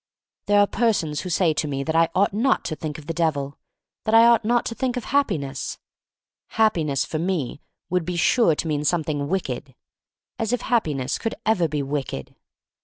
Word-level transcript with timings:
There 0.47 0.59
are 0.59 0.65
persons 0.65 1.21
who 1.21 1.29
say 1.29 1.53
to 1.53 1.67
me 1.67 1.83
that 1.83 1.95
I 1.95 2.09
ought 2.15 2.33
not 2.33 2.65
to 2.65 2.75
think 2.75 2.97
of 2.97 3.05
the 3.05 3.13
Devil,• 3.13 3.51
that 4.05 4.15
I 4.15 4.25
ought 4.25 4.43
not 4.43 4.65
to 4.65 4.73
think 4.73 4.97
of 4.97 5.05
Happi 5.05 5.39
ness— 5.39 5.77
Happiness 6.59 7.05
for 7.05 7.19
me 7.19 7.61
would 7.91 8.03
be 8.03 8.15
sure 8.15 8.55
to 8.55 8.67
mean 8.67 8.83
something 8.83 9.27
wicked 9.27 9.75
(as 10.39 10.53
if 10.53 10.61
Hap 10.61 10.85
piness 10.85 11.19
could 11.19 11.35
ever 11.45 11.67
be 11.67 11.83
wicked!) 11.83 12.33